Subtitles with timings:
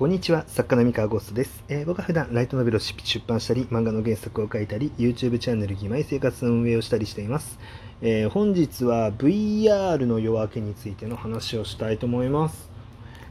[0.00, 7.58] こんにちは、作家の三河ゴーストです、えー、僕は普段ライトノベルを出版したり、漫画の原作を書いたり、YouTube チャンネル義妹生活の運営をしたりしています。
[8.00, 12.70] えー、本日は VR の夜明けについての話をしたいと思います。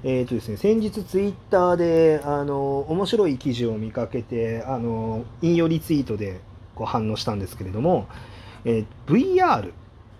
[0.03, 6.39] えーとですね、先日 Twitter であの面白い記事を見かけてあの引用リツイートで
[6.75, 8.07] こう反応したんですけれども、
[8.63, 9.71] えー、VR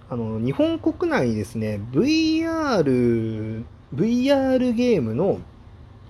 [0.09, 3.63] あの日本国内ですね VR
[3.93, 5.39] VR ゲームの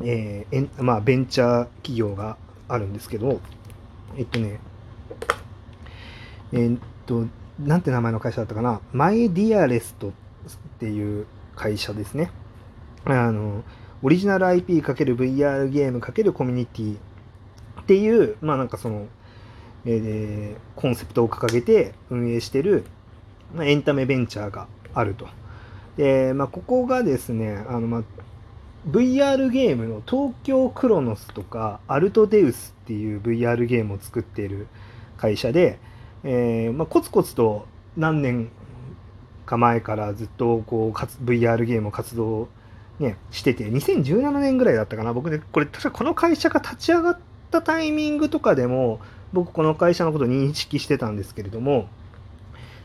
[0.01, 3.41] えーまあ、ベンチャー企業があるんですけど、
[4.17, 4.59] えっとね、
[6.53, 7.25] えー、っと、
[7.59, 10.11] なんて名前の会社だったかな、マイディアレストっ
[10.79, 12.31] ていう会社ですね。
[13.05, 13.63] あの、
[14.01, 16.95] オリジナル IP×VR ゲーム×コミュニティ
[17.81, 19.07] っていう、まあなんかその、
[19.85, 22.85] えー、コンセプトを掲げて運営してる、
[23.53, 25.27] まあ、エンタメベンチャーがあると。
[25.97, 28.03] で、まあ、ここがですね、あのまあ
[28.87, 34.67] VR ゲームの東京クロノスとかアルトデウスっていう VR ゲームを作っている
[35.17, 35.79] 会社で、
[36.23, 38.49] えー、まあ、コツコツと何年
[39.45, 42.47] か前からずっとこう VR ゲームを活動、
[42.99, 47.19] ね、してて2017年ぐらいだったかな僕ねこれ確かこの会社が立ち上がっ
[47.51, 49.01] たタイミングとかでも
[49.33, 51.89] 僕この会社のこと認識してたんですけれども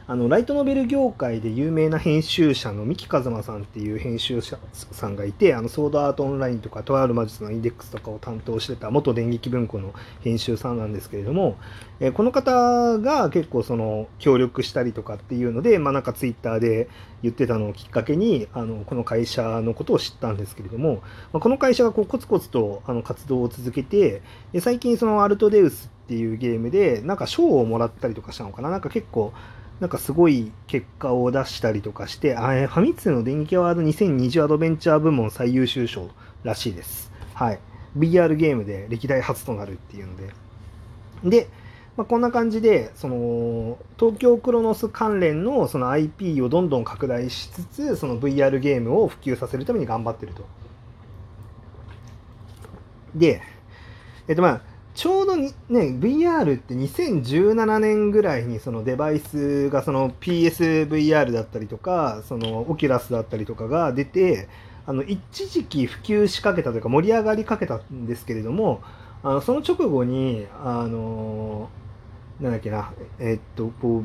[0.07, 11.57] あのライトノベル業界で有名な編集者の三木一馬さんっていう編集者さんがいてあのソードアートオンラインとかとある魔術のインデックスとかを担当してた元電撃文庫の編集さんなんですけれども、
[12.01, 16.91] えこの方が結構その協力したりとかっていうので、まあ、なんかツイッターで
[17.23, 20.97] 言ってたのをきっかけにあのこの会社のことを知ったんですけれども、
[21.33, 24.21] まあ、この会社がこうコツコツとあの活動を続けて
[24.53, 28.71] で最近そのアルトデウスっていうゲームでなんか賞をもらったりとかしたのかな？
[28.71, 29.33] なんか結構
[29.81, 36.11] なんかすごい結果を出したりとかして、あファミ通の電撃ワード2020アドベンチャー部門最優秀賞
[36.45, 37.11] らしいです。
[37.35, 37.59] はい。
[37.97, 40.33] VR ゲームで歴代初となるっていうので。
[41.25, 41.49] で、
[41.97, 50.45] まあ、こんな感じで、その、東京クロノス関連のその IP をどんどん拡大しつつ、その VR ゲームを普及させるために頑張ってると。
[53.15, 53.43] で、
[54.27, 54.61] えっとまあ、
[54.95, 64.49] ちょうどね、VR って2017年ぐらいにそのデバイスがその PSVR だったりとか、そのオキュラスだったりとかが出て、
[64.87, 68.83] あの一時期普及しかけたというか盛り上がりかけたんですけれども、
[69.25, 71.71] あのその直後に、あの、
[72.41, 74.05] なんだっけな、えっと、こう、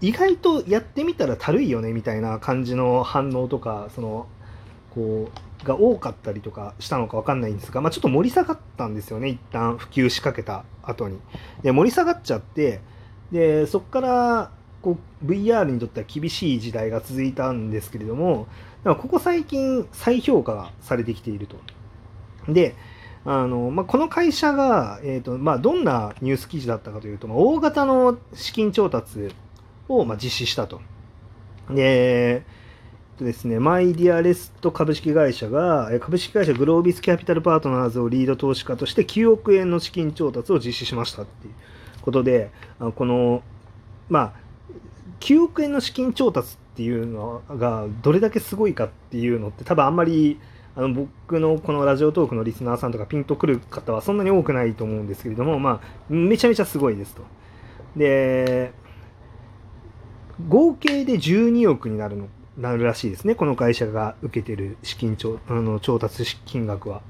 [0.00, 4.26] 意外とやってみたらたるいよねみたいな感じの反応とか、その、
[4.90, 11.18] こう、が多かったりとかしたのか分かんないんですが、まあ、ちょっと盛り下がったんですよね一旦普及しかけた後に
[11.62, 12.80] で盛り下がっちゃって
[13.32, 14.50] でそこから
[14.82, 18.46] こう VR にとっては厳しい時代が続いたんですけれども
[18.84, 21.56] ここ最近再評価がされてきていると
[22.52, 22.74] で
[23.26, 29.30] あのまあ、この会社が、えーとまあ、どんなニュース記事だったかというと、まあ、大型の資金調達
[29.88, 30.82] を、まあ、実施したと。
[31.70, 32.44] で、
[33.16, 41.54] とですね、マイディアレスト株式会社が、株式会社グロービスキャピタルパートナーズをリード投資家として9億円の資金調達を実施しましたっていう
[42.02, 42.50] ことで、
[42.96, 43.42] この、
[44.08, 44.32] まあ、
[45.20, 50.40] 9億円の資金調達っていうのがどれだけすごいかっていうのって多分あんまり
[50.76, 57.22] あの僕のこのラジオトークのリスナーさんとかピンとくる方はそんなに多くないと思うんですけれども、まあ、めちゃめちゃすごいですと。
[57.96, 58.72] で、
[60.48, 62.28] 合計で12億になるの
[62.58, 67.02] なるらしいですねこの会社が受けてる資金調あの調達金額は。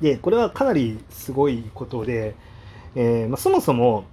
[0.00, 2.34] でこれはかなりすごいことで、
[2.96, 4.06] えー、まあ、そもそも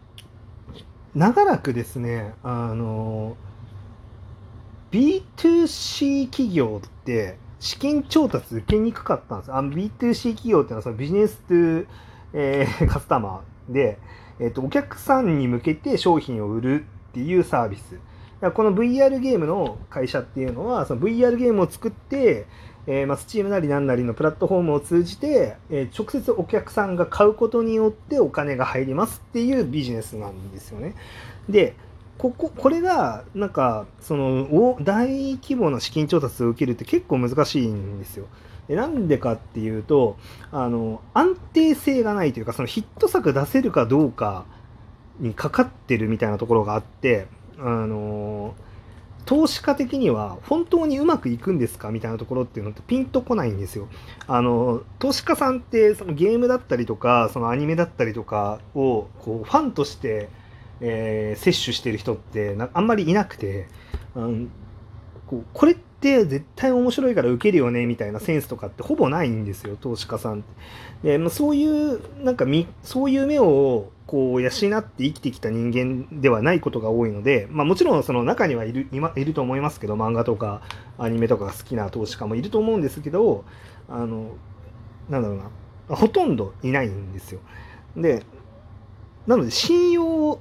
[1.16, 3.36] 長らくですねあの
[4.92, 9.52] B2C 企業って資金調達受けにくかったんです。
[9.52, 11.88] B2C 企業っていうのはそのビジネス2、
[12.34, 13.98] えー、 カスタマーで、
[14.40, 17.98] えーとお客さんに向けて商品を売るっていうサービス。
[18.50, 22.48] この VR ゲームの会社っていうのは、その VR ゲームを作って、
[22.88, 30.96] えー、まあ、Steam なりなんなりのプラットフォームを通じて、えー、直接お客さんが買うことによってお金が入りますっていうビジネスなんですよね。
[31.48, 31.76] で、
[32.18, 38.26] ここ、これが、なんか、その、大規模な資金調達を受けるって結構難しいんですよ。
[38.68, 40.18] でなんでかっていうと、
[40.52, 44.46] あの、安定性がないというか、そのヒット作出せるかどうか
[45.20, 47.28] にかかってるみたいなところがあって、
[47.64, 48.56] あの
[49.26, 53.88] 投資家的には本当にうまくいくんですかみたいなところっていうのってピンとこないんですよ。
[54.28, 60.30] あの投資家さんってそのゲームだったりとかそのアニメだったりとかをこうファンとして、
[60.80, 63.68] えー、摂取してる人ってあんまりいなくて、
[64.16, 64.52] うん、
[65.28, 70.44] こうこれっって絶対面白いから受けるよねみたいなセンスとかってほぼないんですよ投資家さん
[71.04, 74.52] で、まあ、そういうなんかみそういう目をこう養っ
[74.84, 80.64] て生きてきた人間ではないことが多いので、まあ、もちろんその中にはいる今いると思いますけど漫画とか
[80.98, 83.46] アニメとかが好きな投資家もいると思うんですけど
[83.88, 84.32] あの
[85.08, 85.52] なんだろうな。
[85.96, 87.42] ほとんどいないんですよ。
[87.96, 88.24] で
[89.28, 90.40] なので信用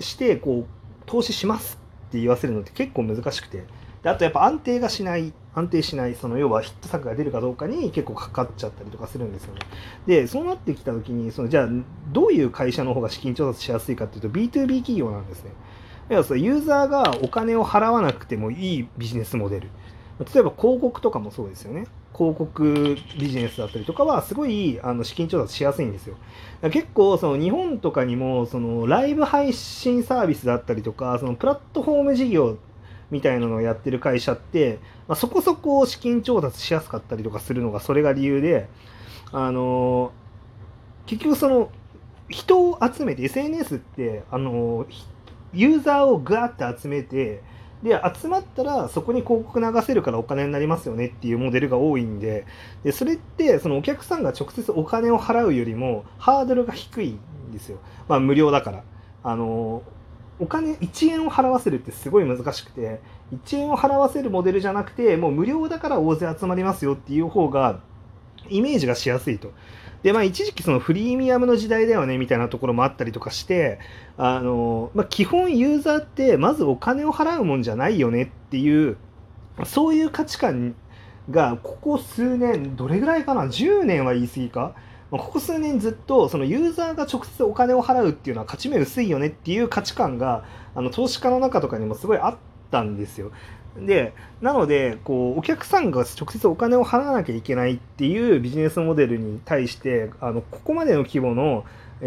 [0.00, 0.66] してこう
[1.04, 1.78] 投資します
[2.08, 3.64] って言わせるのって結構難しくて。
[4.02, 9.60] であとやっぱ安定がしない安定しないその要はヒット作が出るかどうかに結構かかっちゃったりとかするんですよね。
[10.06, 11.68] でそうなってきた時にそのじゃあ
[12.12, 15.50] どういう会社の方が資金調達しやすいかっていうと B2B 企業なんですね。
[16.08, 19.68] 要はそユーザーがお金を払わなくてもいいビジネスモデル。
[20.18, 21.86] 例えば広告とかもそうですよね。
[22.14, 26.16] 広告ビジネスだったりとかはすごいあの資金調達しやすいんですよ。
[26.70, 32.58] 結構その日本とかにもそのライブ配信サービスだったりとかそのプラットフォーム事業
[33.12, 38.68] みたいなのをやってる会社って、まあ、そこそこ資金調達しやすかったりとかするのがそれが理由で、
[39.32, 40.12] あの
[41.04, 41.70] 結局その
[42.30, 44.86] 人を集めて SNS ってあの
[45.52, 47.42] ユーザーをグワッて集めて
[47.82, 52.46] で集まったらそこに広告流せるからお金になりますよねっていうモデルが多いんで
[52.82, 57.18] でそれってそのお客さんが直接お金を払うよりもハードルが低いん
[57.52, 57.78] ですよ、
[58.08, 58.84] まあ、無料だから。
[59.24, 59.82] あの
[60.38, 63.00] お金1円を払わせるってすごい難しくて
[63.32, 67.80] 1円を払わせるモデルじゃなくてもう無料だから大勢集まりますよっていう方が
[68.48, 69.52] イメージがしやすいと。
[70.02, 73.78] で、まあ一時期そのフリーミアムの時代だよねみたいなところもあったりとかして、
[74.16, 78.96] あの、まあ基本ユーザーってまずお金を払うもんじゃないよねっていう、
[79.64, 80.74] そういう価値観
[81.30, 84.74] がここ数年、どれぐらいかな ?10 年は言い過ぎか？
[85.18, 90.44] ここ数年ずっとそのユーザーが直接お金を払うっていうのは勝ち目薄いよねっていう価値観が
[90.74, 92.36] あの投資家の中とかにもすごいあっ
[92.70, 93.30] たんですよ。
[93.76, 101.64] で、なので、こう、お客さんが直接お金を払わなきゃいけないっていうビジネスモデルに対して、あの、ここまでの規模の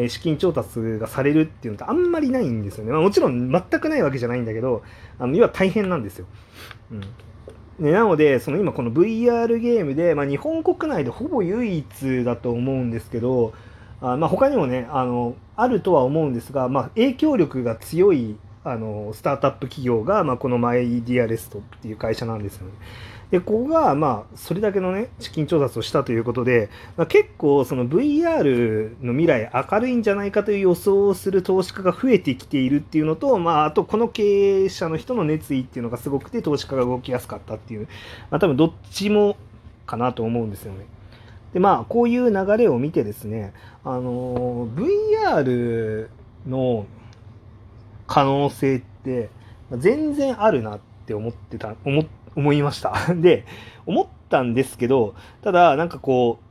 [0.07, 2.91] 資金調達がされるっていうのってあんまりないんですよね。
[2.91, 4.83] まあ、もちろん全くないわけじゃないんだけど、
[5.17, 6.27] あの、要は大変なんですよ。
[6.91, 7.01] うん。
[7.79, 13.53] ね、なので、その今この VR ゲームで、まあ、日本国内でほぼ唯一だと思うんですけど、
[14.01, 22.73] あまあ、他にもね、あの、あるとは思うんですが、まあ、影響力が強いあのスタートアップ企業が、まあ、このマイディアレストっていう会社なんですよね。
[23.31, 37.87] でここが、まあ、それだけのね資金調達をしたということで、まあ、結構その VR の未来明るいんじゃないかという予想をする投資家が増えてきているっていうのと、まあ、あとこの経営者の人の熱意っていうのがすごくて投資家が動きやすかったっていう、
[38.29, 39.37] まあ、多分どっちも
[39.85, 40.85] かなと思うんですよね。
[41.53, 43.53] でまあこういう流れを見てですね
[43.85, 46.09] あの VR
[46.45, 46.85] の
[48.07, 49.29] 可能性って
[49.71, 52.01] 全然あるなって思ってた思
[52.35, 52.93] 思いました。
[53.15, 53.45] で
[53.85, 56.45] 思ったんですけどただなんかこう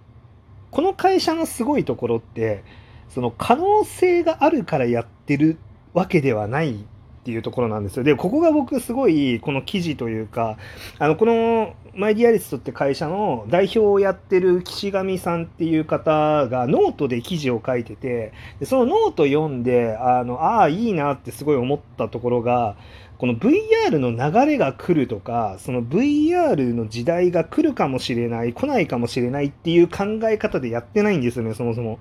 [0.70, 2.64] この会社のすごいところって
[3.08, 5.58] その可能性があるからやってる
[5.92, 6.84] わけではない
[7.24, 8.02] っていうところなんですよ。
[8.02, 10.58] で、ここが僕すごいこの記事というか、
[10.98, 22.76] あの、この MyDearest って会社の代表をやってる岸上さんっていう方がノートで記事を書いてて、でそのノート読んで、あの、ああ、いいなってすごい思ったところが、
[23.16, 31.98] この VR の流れが来るとか、その VR の時代が来るかもしれない、来ないかもしれないっていう考え方でやってないんですよね、そもそも。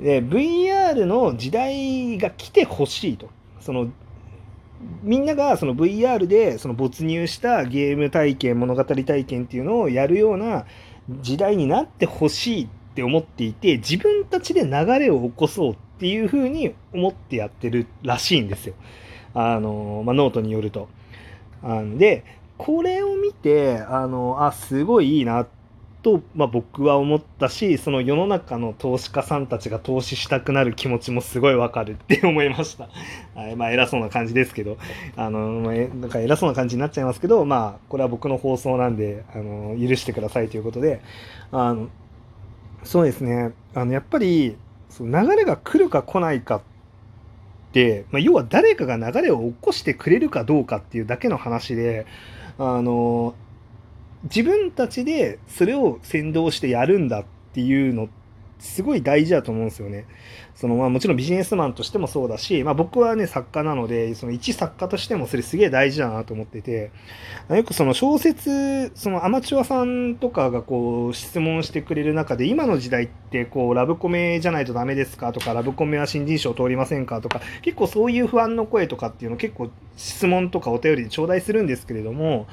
[0.00, 3.28] で、VR の時代が来てほしいと。
[3.60, 3.90] その
[5.02, 10.66] みんながその VR でその没入したゲーム体験物語体験っていうのをやるような
[11.20, 18.74] 時代になってほしいって思っていて自分たちで流れを起こそうっていうふうに思ってやってるらしいんですよ。
[19.34, 20.88] あのまあ、ノートによると。
[21.62, 22.24] あで
[22.56, 25.59] これを見てあのあすごいいいなって
[26.02, 32.88] と、まあ、僕は思ったしその世の中の投資家さんたちが投資したくなる気持ちもすごいわかるって思いました。
[33.34, 34.78] はい、まあ偉そうな感じですけど。
[35.16, 41.00] あの、まあ、なんか偉そうな感じになっちゃいますけどまあこれは僕の放送なんであの許してくださいということで。
[41.52, 41.88] あの
[42.82, 43.52] そうですね。
[43.74, 44.56] あのやっぱり
[44.88, 46.60] その流れが来るか来ないかっ
[47.72, 52.06] て、まあ、要は誰かが流れを起こしてくれるかどうかっていうだけの話で
[52.58, 53.34] あの
[54.24, 58.08] 自分たちでそれを先導してやるんだっていうの
[58.58, 60.04] すごい大事だと思うんですよね。
[60.60, 66.90] そのまあもちろんビジネスマンとしてもそうだし、まあ、僕はね作家なのでその一作家としてもそれすげえ大事だなと思ってて
[67.48, 82.46] よくその小説そのアマチュアさんとかがこう質問してくれる中で今の時代ってこうラブコメじゃないとダメですかとかラブコメは新人賞通りませんかとか結構そういう不安の声とかっていうの結構質問とかお便りで頂戴するんですけれども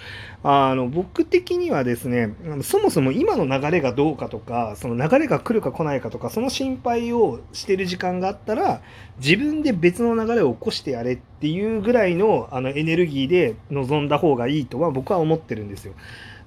[0.43, 8.81] あの僕的にはですねそもそも今の流れがどうかとかその流れが来るか来ないかとかその心配をしてる時時間があったら
[9.19, 15.93] 自分で別の流れを起こしてやれっていうぐらいのあのエネルギーで臨んだ方がいいとは僕は思ってるんですよ。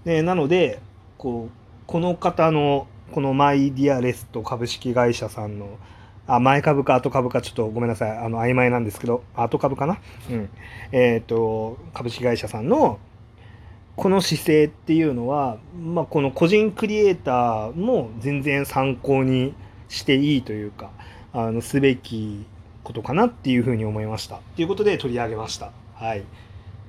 [0.05, 0.81] でなので
[1.19, 1.53] こう
[1.87, 5.79] この方のこのマイディアレスト株式会社さんの
[6.29, 8.17] あ前株か後株かちょっとごめんなさい。
[8.17, 9.99] あの曖昧なんですけど後株かな？
[10.31, 10.49] うん。
[10.93, 13.01] えっ、ー、と株式会社さんの
[13.97, 19.53] この姿勢っていうのは、まあ、この個人クリエイターも全然参考に
[19.89, 20.91] していいというか
[21.33, 22.45] あのすべき
[22.83, 24.41] ことかなっていうふうに思いました。
[24.57, 25.73] ということで取り上げました。
[25.95, 26.25] はい。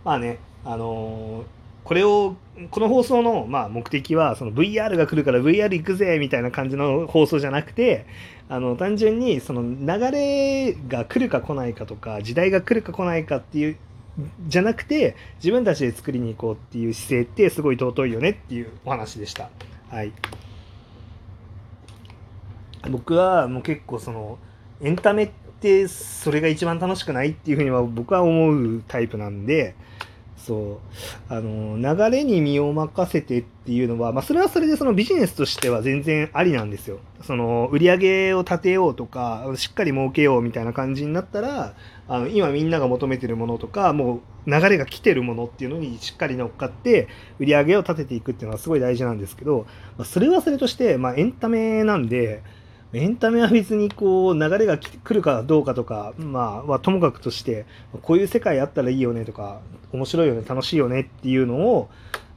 [0.03, 2.36] まあねあのーこれを
[2.69, 8.05] この放送のまあ目的はその VR が来るから VR 行くぜみたいな感じの放送じゃなくて
[8.50, 13.77] あの単純にその流れが来るか来ないかとか時代が来るか来ないかっていう
[14.48, 19.50] じゃなくて自分たちで作りに行こうっていう姿勢ってすごい尊いよねっていうお話でした。
[19.89, 20.12] はい、
[22.91, 24.38] 僕はもう結構その
[24.81, 25.29] エンタメっ
[25.60, 29.75] てそれが一番楽しくないっていうふうには僕は思うタイプなんで
[30.41, 30.79] そ
[31.29, 37.00] うあの流れに身を任せてっていうのは、まあ、それはそれでそのビジネスとしては全然ありなんですよ。
[37.21, 41.75] その売り上げを立てようとかしっかり儲けようみたいな感じになったら
[42.07, 47.07] あの今みんなが求めてるものとかもう流れが来てるものっていうのにしっかり乗っかって
[47.38, 49.67] 売り上げを立てていくっていうのはすごい大事なんですけど、
[49.98, 52.41] まあ、それはそれとして、まあ、エンタメなんで。
[52.93, 57.65] エンタメは別にこう流れが来るかどうかとか、まあ、ともかくとして
[58.01, 59.62] こういう世界あったらいいよねとか
[59.93, 61.89] 面白いよね楽しいよねっていうのを、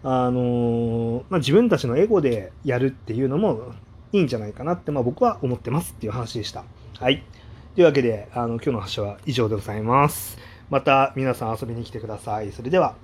[0.05, 3.73] あのまあ、自分たちのエゴでやるっていうのも
[4.13, 6.65] いいんじゃないかなって、まあ、僕は思ってますっていう話でした。
[7.01, 7.25] はい。
[7.75, 10.39] というわけであの今日の話は以上でございます。
[10.71, 12.53] また皆さん遊びに来てください。
[12.53, 12.95] それでは。